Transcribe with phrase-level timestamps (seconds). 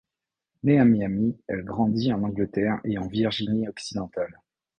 [0.63, 4.41] Née à Miami, elle grandit en Angleterre et en Virginie-Occidentale.